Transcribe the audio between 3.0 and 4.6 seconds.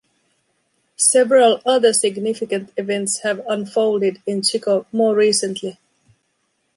have unfolded in